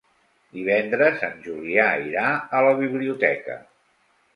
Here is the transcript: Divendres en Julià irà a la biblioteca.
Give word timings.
Divendres 0.57 1.21
en 1.29 1.37
Julià 1.45 1.87
irà 2.09 2.27
a 2.61 2.67
la 2.71 2.77
biblioteca. 2.85 3.65